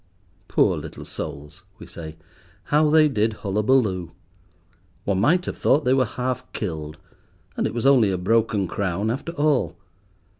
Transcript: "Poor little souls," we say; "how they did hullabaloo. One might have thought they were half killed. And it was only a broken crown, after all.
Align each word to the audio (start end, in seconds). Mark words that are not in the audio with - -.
"Poor 0.47 0.77
little 0.79 1.05
souls," 1.05 1.61
we 1.77 1.85
say; 1.85 2.15
"how 2.63 2.89
they 2.89 3.07
did 3.07 3.33
hullabaloo. 3.33 4.09
One 5.05 5.19
might 5.21 5.45
have 5.45 5.59
thought 5.59 5.85
they 5.85 5.93
were 5.93 6.05
half 6.05 6.51
killed. 6.53 6.97
And 7.55 7.67
it 7.67 7.73
was 7.75 7.85
only 7.85 8.09
a 8.09 8.17
broken 8.17 8.67
crown, 8.67 9.11
after 9.11 9.31
all. 9.33 9.77